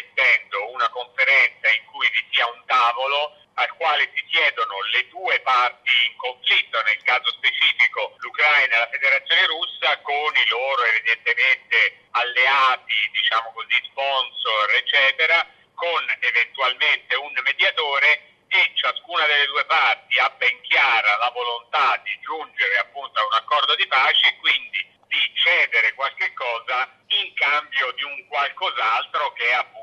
[0.00, 5.38] intendo una conferenza in cui vi sia un tavolo al quale si siedono le due
[5.40, 12.08] parti in conflitto, nel caso specifico l'Ucraina e la Federazione Russa, con i loro evidentemente
[12.12, 20.28] alleati, diciamo così, sponsor, eccetera, con eventualmente un mediatore e ciascuna delle due parti ha
[20.30, 25.32] ben chiara la volontà di giungere appunto a un accordo di pace e quindi di
[25.34, 29.79] cedere qualche cosa in cambio di un qualcos'altro che è appunto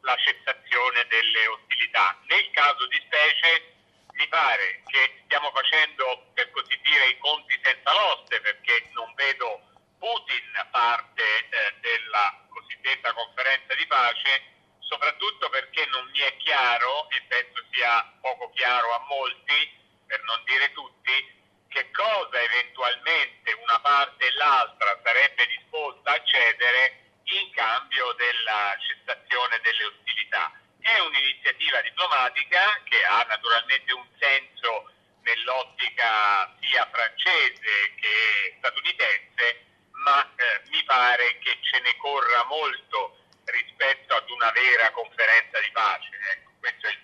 [0.00, 2.16] la cessazione delle ostilità.
[2.28, 3.74] Nel caso di specie
[4.14, 9.60] mi pare che stiamo facendo per così dire i conti senza l'oste perché non vedo
[9.98, 14.42] Putin parte eh, della cosiddetta conferenza di pace,
[14.80, 19.72] soprattutto perché non mi è chiaro, e penso sia poco chiaro a molti,
[20.06, 27.04] per non dire tutti, che cosa eventualmente una parte e l'altra sarebbe disposta a cedere
[27.24, 28.76] in cambio della
[29.14, 30.50] cessazione delle ostilità.
[30.82, 34.90] È un'iniziativa diplomatica che ha naturalmente un senso
[35.22, 39.46] nell'ottica sia francese che statunitense,
[40.04, 45.70] ma eh, mi pare che ce ne corra molto rispetto ad una vera conferenza di
[45.72, 46.10] pace.
[46.32, 47.02] Ecco, questo è il.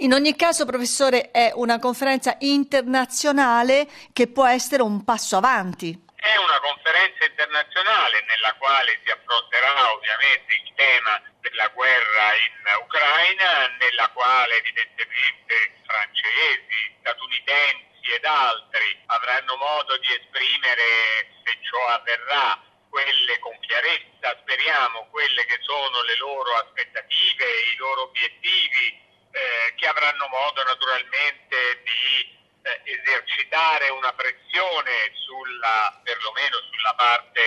[0.00, 6.08] In ogni caso, professore, è una conferenza internazionale che può essere un passo avanti.
[6.20, 13.68] È una conferenza internazionale nella quale si affronterà ovviamente il tema della guerra in Ucraina,
[13.78, 23.38] nella quale evidentemente francesi, statunitensi ed altri avranno modo di esprimere, se ciò avverrà, quelle
[23.38, 30.28] con chiarezza, speriamo, quelle che sono le loro aspettative, i loro obiettivi, eh, che avranno
[30.28, 37.40] modo naturalmente di eh, esercitare una pressione sulla, perlomeno sulla parte,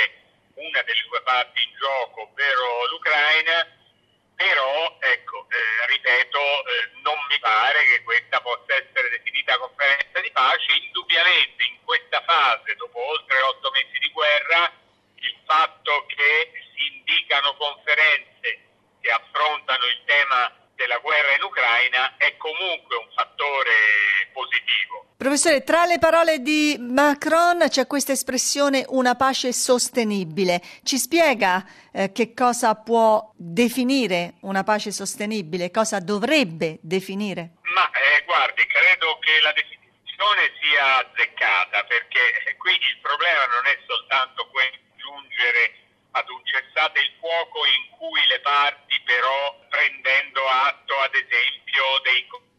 [0.56, 3.70] una delle due parti in gioco, ovvero l'Ucraina,
[4.36, 10.32] però ecco, eh, ripeto, eh, non mi pare che questa possa essere definita conferenza di
[10.32, 14.74] pace, indubbiamente in questa fase, dopo oltre otto mesi di guerra,
[15.22, 18.60] il fatto che si indicano conferenze
[19.00, 23.72] che affrontano il tema della guerra in Ucraina è comunque un fattore
[24.34, 25.14] positivo.
[25.34, 30.62] Professore, tra le parole di Macron c'è questa espressione una pace sostenibile.
[30.84, 37.58] Ci spiega eh, che cosa può definire una pace sostenibile, cosa dovrebbe definire?
[37.74, 43.78] Ma eh, guardi, credo che la definizione sia azzeccata perché qui il problema non è
[43.90, 45.64] soltanto quello di giungere
[46.14, 52.22] ad un cessate il fuoco in cui le parti però prendendo atto ad esempio dei
[52.22, 52.53] in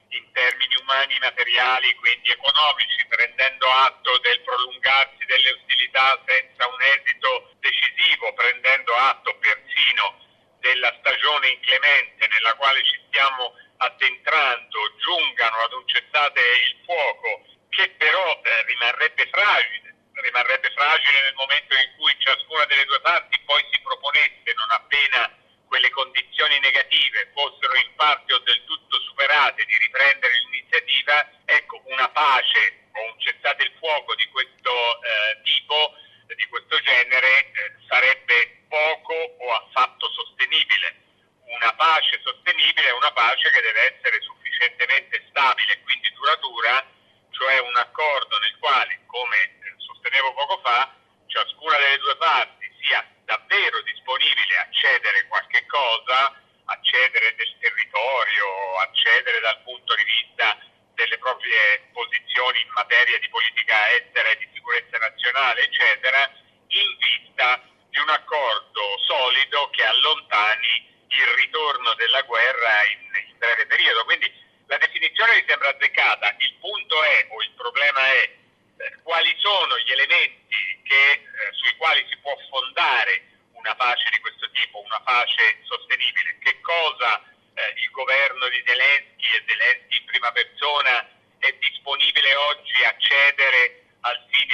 [1.05, 8.95] umani materiali, quindi economici, prendendo atto del prolungarsi delle ostilità senza un esito decisivo, prendendo
[8.95, 10.23] atto persino
[10.61, 17.91] della stagione inclemente nella quale ci stiamo addentrando, giungano ad un cessate il fuoco che
[17.99, 23.63] però eh, rimarrebbe fragile, rimarrebbe fragile nel momento in cui ciascuna delle due parti poi
[23.71, 25.43] si proponesse, non appena
[25.75, 32.09] quelle condizioni negative fossero in parte o del tutto superate, di riprendere l'iniziativa, ecco, una
[32.11, 35.95] pace o un cessate il fuoco di questo eh, tipo,
[36.35, 41.03] di questo genere, eh, sarebbe poco o affatto sostenibile.
[41.47, 46.87] Una pace sostenibile è una pace che deve essere sufficientemente stabile e quindi duratura,
[47.31, 50.91] cioè un accordo nel quale, come eh, sostenevo poco fa,
[51.27, 56.33] ciascuna delle due parti sia davvero disponibile a cedere qualche cosa,
[56.65, 60.57] a cedere del territorio, a cedere dal punto di vista
[60.95, 66.33] delle proprie posizioni in materia di politica estera e di sicurezza nazionale, eccetera,
[66.69, 73.67] in vista di un accordo solido che allontani il ritorno della guerra in, in breve
[73.67, 74.05] periodo.
[74.05, 79.35] Quindi la definizione mi sembra azzeccata, il punto è, o il problema è, eh, quali
[79.39, 81.23] sono gli elementi che, eh,
[81.53, 83.23] sui quali si può fondare
[83.53, 86.39] una pace di questo tipo, una pace sostenibile.
[86.41, 87.23] Che cosa
[87.55, 91.09] eh, il governo di Zelensky e Zelensky in prima persona
[91.39, 93.83] è disponibile oggi a cedere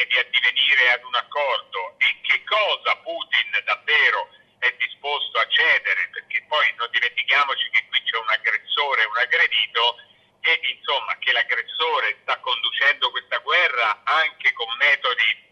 [0.01, 6.09] fine di addivenire ad un accordo e che cosa Putin davvero è disposto a cedere,
[6.13, 9.97] perché poi non dimentichiamoci che qui c'è un aggressore e un aggredito
[10.43, 15.49] e insomma che l'aggressore sta conducendo questa guerra anche con metodi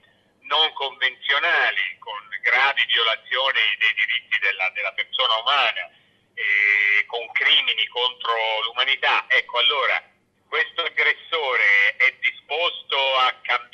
[0.49, 5.91] non convenzionali, con gravi violazioni dei diritti della, della persona umana,
[6.33, 8.33] eh, con crimini contro
[8.65, 9.27] l'umanità.
[9.29, 10.03] Ecco, allora,
[10.49, 11.65] questo aggressore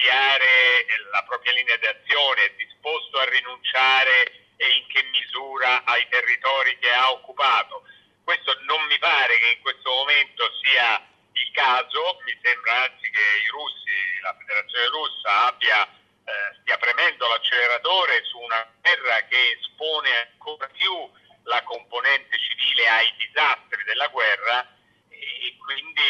[0.04, 6.78] cambiare la propria linea d'azione, è disposto a rinunciare e in che misura ai territori
[6.78, 7.82] che ha occupato.
[8.22, 11.00] Questo non mi pare che in questo momento sia
[11.32, 17.26] il caso, mi sembra anzi che i russi, la federazione russa abbia, eh, stia premendo
[17.26, 21.10] l'acceleratore su una guerra che espone ancora più
[21.44, 24.66] la componente civile ai disastri della guerra
[25.08, 26.02] e quindi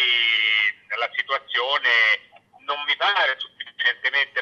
[0.96, 1.90] la situazione
[2.64, 3.38] non mi pare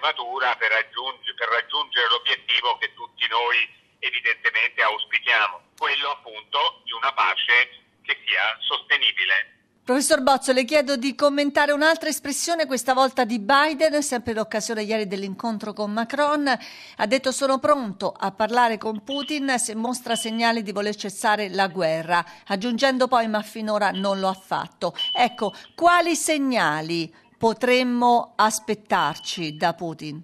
[0.02, 3.56] matura per, raggiungere, per raggiungere l'obiettivo che tutti noi
[4.02, 9.62] evidentemente auspichiamo, quello appunto di una pace che sia sostenibile.
[9.84, 14.84] Professor Bozzo, le chiedo di commentare un'altra espressione, questa volta di Biden, sempre in occasione
[14.84, 16.46] ieri dell'incontro con Macron.
[16.46, 21.66] Ha detto sono pronto a parlare con Putin se mostra segnali di voler cessare la
[21.66, 24.94] guerra, aggiungendo poi ma finora non lo ha fatto.
[25.16, 27.12] Ecco, quali segnali
[27.42, 30.14] potremmo aspettarci da Putin?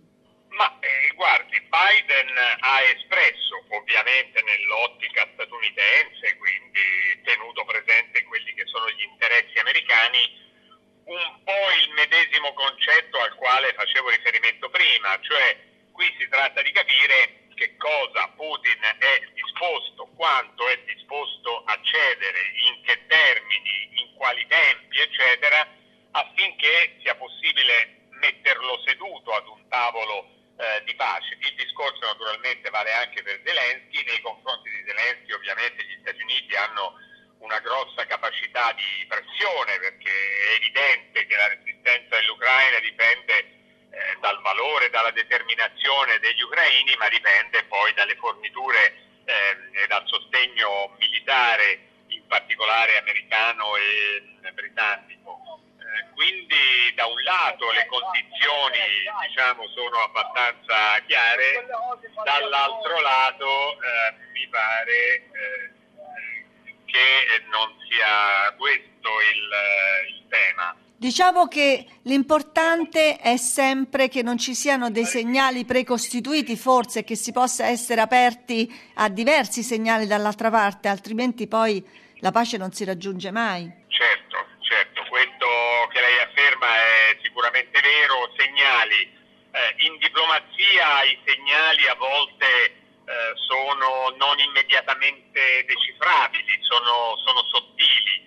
[0.54, 8.88] Ma eh, guardi, Biden ha espresso, ovviamente nell'ottica statunitense, quindi tenuto presente quelli che sono
[8.90, 10.22] gli interessi americani,
[11.10, 15.58] un po' il medesimo concetto al quale facevo riferimento prima, cioè
[15.90, 20.78] qui si tratta di capire che cosa Putin è disposto, quanto è
[32.38, 36.94] naturalmente vale anche per Zelensky, nei confronti di Zelensky ovviamente gli Stati Uniti hanno
[37.38, 43.38] una grossa capacità di pressione perché è evidente che la resistenza dell'Ucraina dipende
[43.90, 48.94] eh, dal valore, dalla determinazione degli ucraini, ma dipende poi dalle forniture
[49.24, 55.17] eh, e dal sostegno militare, in particolare americano e britannico
[56.18, 61.64] quindi da un lato le condizioni diciamo, sono abbastanza chiare,
[62.24, 65.70] dall'altro lato eh, mi pare eh,
[66.86, 70.74] che non sia questo il, il tema.
[70.96, 77.30] Diciamo che l'importante è sempre che non ci siano dei segnali precostituiti, forse che si
[77.30, 81.80] possa essere aperti a diversi segnali dall'altra parte, altrimenti poi
[82.16, 83.70] la pace non si raggiunge mai.
[83.86, 84.47] Certo, certo,
[85.18, 89.16] questo che lei afferma è sicuramente vero, segnali.
[89.50, 98.26] Eh, in diplomazia i segnali a volte eh, sono non immediatamente decifrabili, sono, sono sottili.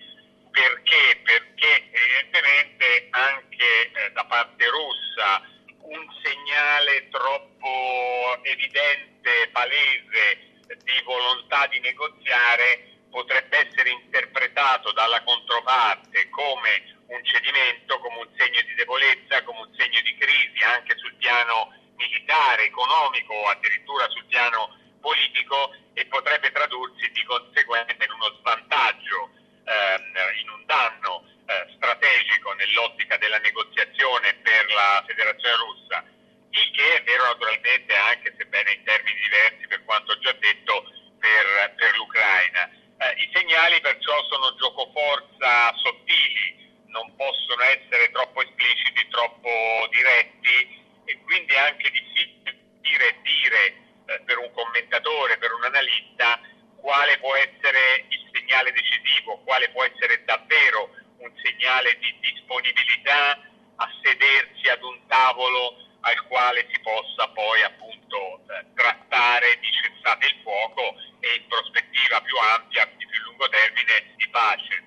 [0.50, 1.20] Perché?
[1.24, 5.48] Perché evidentemente anche eh, da parte russa
[5.88, 10.50] un segnale troppo evidente, palese
[10.84, 18.60] di volontà di negoziare potrebbe essere interpretato dalla controparte come un cedimento, come un segno
[18.62, 24.24] di debolezza, come un segno di crisi anche sul piano militare, economico o addirittura sul
[24.24, 25.76] piano politico
[45.76, 49.50] sottili, non possono essere troppo espliciti, troppo
[49.90, 53.62] diretti e quindi è anche difficile dire, dire
[54.06, 56.40] eh, per un commentatore, per un analista,
[56.76, 63.38] quale può essere il segnale decisivo, quale può essere davvero un segnale di disponibilità
[63.76, 70.26] a sedersi ad un tavolo al quale si possa poi appunto eh, trattare di cessate
[70.26, 74.81] il fuoco e in prospettiva più ampia, di più lungo termine, di pace.